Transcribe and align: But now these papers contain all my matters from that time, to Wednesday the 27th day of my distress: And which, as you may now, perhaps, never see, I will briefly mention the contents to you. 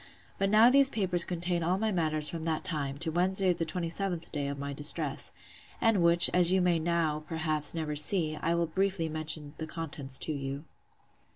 But 0.39 0.49
now 0.49 0.71
these 0.71 0.89
papers 0.89 1.23
contain 1.23 1.61
all 1.61 1.77
my 1.77 1.91
matters 1.91 2.27
from 2.27 2.41
that 2.45 2.63
time, 2.63 2.97
to 2.97 3.11
Wednesday 3.11 3.53
the 3.53 3.67
27th 3.67 4.31
day 4.31 4.47
of 4.47 4.57
my 4.57 4.73
distress: 4.73 5.31
And 5.79 6.01
which, 6.01 6.27
as 6.33 6.51
you 6.51 6.59
may 6.59 6.79
now, 6.79 7.23
perhaps, 7.27 7.75
never 7.75 7.95
see, 7.95 8.35
I 8.35 8.55
will 8.55 8.65
briefly 8.65 9.09
mention 9.09 9.53
the 9.59 9.67
contents 9.67 10.17
to 10.25 10.33
you. 10.33 10.63